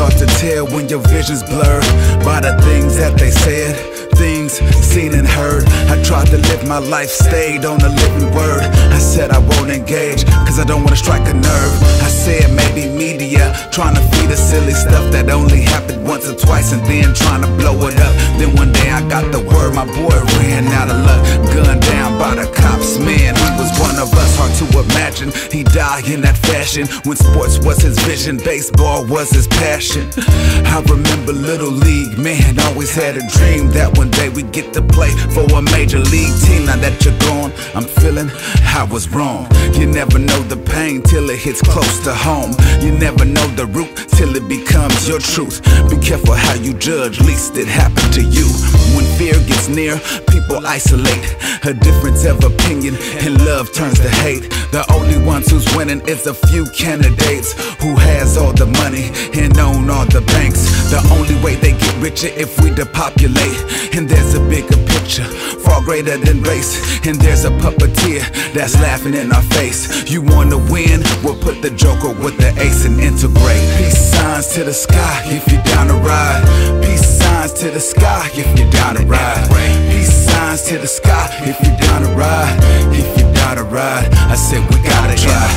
[0.00, 1.84] hard to tell when your vision's blurred
[2.24, 3.76] by the things that they said.
[4.16, 5.64] Things seen and heard.
[5.92, 8.64] I tried to live my life, stayed on the living word.
[8.92, 11.74] I said I won't engage, cause I don't wanna strike a nerve.
[12.00, 16.36] I said maybe media, trying to feed us silly stuff that only happened once or
[16.36, 18.14] twice, and then trying to blow it up.
[18.40, 21.20] Then one day I got the word, my boy ran out of luck,
[21.52, 22.98] gunned down by the cops.
[22.98, 25.32] Man, he was one of us, hard to imagine.
[25.52, 29.89] He died in that fashion when sports was his vision, baseball was his passion.
[29.92, 34.82] I remember Little League, man, always had a dream that one day we get to
[34.82, 36.66] play for a major league team.
[36.66, 38.30] Now that you're gone, I'm feeling
[38.80, 39.46] I was wrong.
[39.74, 42.54] You never know the pain till it hits close to home.
[42.80, 45.60] You never know the root till it becomes your truth.
[45.90, 48.48] Be careful how you judge, least it happened to you.
[48.96, 50.00] When fear gets near,
[50.32, 51.36] people isolate.
[51.64, 54.48] A difference of opinion and love turns to hate.
[54.72, 59.52] The only ones who's winning is a few candidates who has all the money and
[59.58, 60.64] own all the banks.
[60.90, 63.60] The only way they get richer if we depopulate.
[63.94, 65.28] And there's a bigger picture,
[65.60, 66.80] far greater than race.
[67.06, 70.10] And there's a puppeteer that's laughing in our face.
[70.10, 71.02] You wanna win?
[71.24, 73.64] We'll put the joker with the ace and integrate.
[73.78, 76.42] Peace signs to the sky if you're down to ride.
[76.82, 79.48] Peace signs to the sky if you're down to ride.
[79.90, 82.56] Peace signs to the sky if you're down to ride.
[82.92, 85.48] If you're down to ride, I said we gotta try.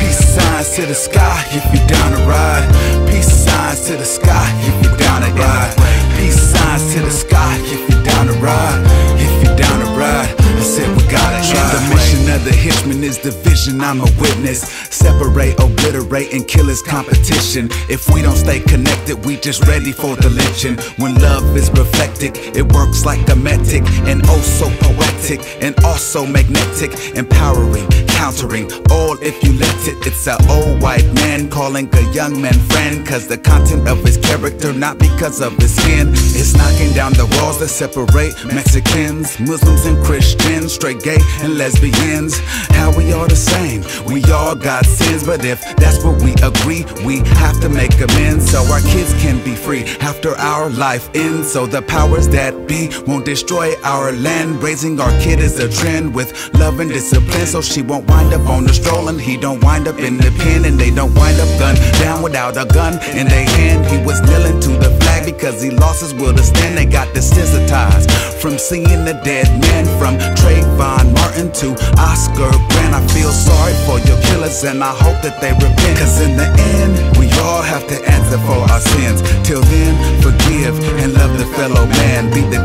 [0.00, 2.66] Peace signs to the sky if you're down to ride.
[3.10, 5.74] Peace signs to the sky if you're down to ride.
[6.16, 9.05] Peace signs to the sky if you're down to ride.
[13.06, 13.80] The Hitchman is division.
[13.80, 14.62] I'm a witness.
[14.90, 17.68] Separate, obliterate, and kill his competition.
[17.88, 20.76] If we don't stay connected, we just ready for the lynching.
[21.02, 26.26] When love is reflected, it works like a metic and oh so poetic and also
[26.26, 30.06] magnetic, empowering, countering all if you let it.
[30.06, 34.16] It's a old white man calling a young man friend, cause the content of his
[34.16, 39.86] character, not because of his skin, is knocking down the walls that separate Mexicans, Muslims,
[39.86, 42.38] and Christians, straight gay and lesbians.
[42.76, 43.55] How we all the same,
[44.06, 48.50] we all got sins, but if that's what we agree, we have to make amends
[48.50, 51.52] so our kids can be free after our life ends.
[51.52, 54.62] So the powers that be won't destroy our land.
[54.62, 58.46] Raising our kid is a trend with love and discipline, so she won't wind up
[58.48, 61.40] on the stroll and he don't wind up in the pen, and they don't wind
[61.40, 63.86] up gunned down without a gun in their hand.
[63.86, 66.76] He was kneeling to the flag because he lost his will to stand.
[66.76, 72.94] They got desensitized from seeing the dead man, from Trayvon Martin to Oscar Grant.
[72.94, 75.98] I feel sorry for your killers and I hope that they repent.
[75.98, 79.22] Cause in the end, we all have to answer for our sins.
[79.46, 82.30] Till then, forgive and love the fellow man.
[82.32, 82.62] Be the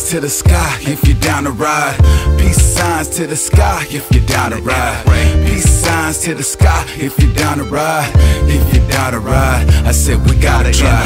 [0.00, 1.96] signs to the sky if you're down to ride.
[2.38, 5.04] Peace signs to the sky if you're down to ride.
[5.46, 8.10] Peace signs to the sky if you're down to ride.
[8.48, 11.04] If you're down to ride, I said we gotta try.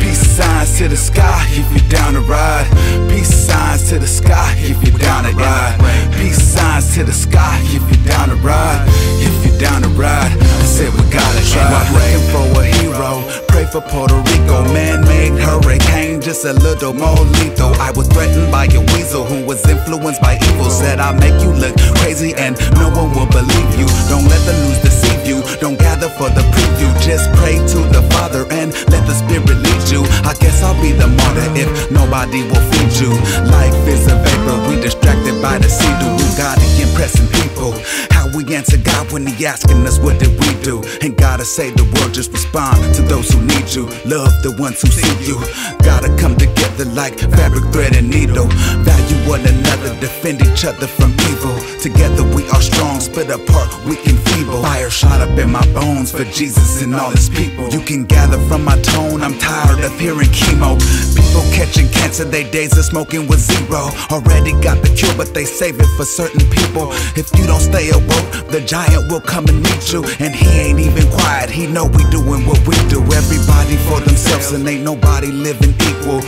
[0.00, 2.66] Peace signs to the sky if you're down to ride.
[3.08, 5.76] Peace signs to the sky if you're down to ride.
[6.16, 8.84] Peace signs to the sky if you're down to ride.
[9.20, 11.68] If you're down to ride, I said we gotta try.
[11.94, 13.12] Looking for a hero,
[13.48, 14.42] pray for Puerto Rico.
[14.92, 15.11] Hurricane,
[16.32, 17.74] just a little more lethal.
[17.76, 20.70] I was threatened by a weasel who was influenced by evil.
[20.70, 23.84] Said I'll make you look crazy and no one will believe you.
[24.08, 25.44] Don't let the news deceive you.
[25.60, 26.88] Don't gather for the preview.
[27.04, 30.08] Just pray to the Father and let the Spirit lead you.
[30.24, 33.12] I guess I'll be the martyr if nobody will feed you.
[33.52, 35.92] Life is a vapor, we distracted by the sea.
[36.00, 37.76] Do we gotta impressing people?
[38.34, 40.82] We answer God when He asking us what did we do?
[41.02, 43.84] Ain't gotta say the word, just respond to those who need you.
[44.06, 45.36] Love the ones who see you.
[45.84, 48.46] Gotta come together like fabric, thread, and needle.
[48.80, 51.56] Value one another, defend each other from evil.
[51.82, 54.62] Together we are strong, split apart we can feeble.
[54.62, 57.68] Fire shot up in my bones for Jesus and all His people.
[57.70, 60.78] You can gather from my tone, I'm tired of hearing chemo.
[61.10, 63.90] People catching cancer, they days of smoking with zero.
[64.12, 66.92] Already got the cure, but they save it for certain people.
[67.18, 70.04] If you don't stay awoke, the giant will come and meet you.
[70.20, 73.02] And he ain't even quiet, he know we doing what we do.
[73.02, 76.22] Everybody for themselves, and ain't nobody living equal.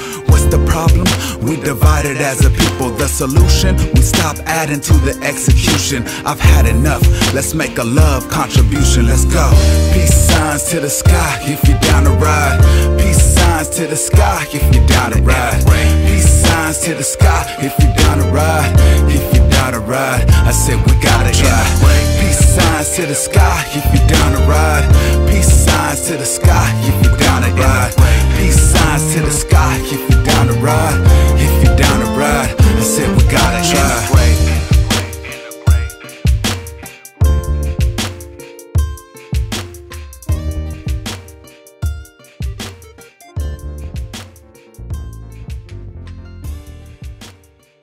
[0.55, 1.03] The problem?
[1.43, 2.91] We divided as a people.
[2.95, 3.75] The solution?
[3.95, 6.07] We stop adding to the execution.
[6.25, 7.03] I've had enough.
[7.35, 9.09] Let's make a love contribution.
[9.09, 9.51] Let's go.
[9.93, 12.63] Peace signs to the sky if you're down to ride.
[13.01, 15.59] Peace signs to the sky if you're down to ride.
[16.07, 18.71] Peace signs to the sky if you're down to ride.
[19.11, 21.67] If you're down to ride, I said we gotta try.
[22.23, 24.87] Peace signs to the sky if you're down to ride.
[25.27, 27.93] Peace signs to the sky if you're down to ride.
[28.39, 30.25] Peace signs to the sky if you're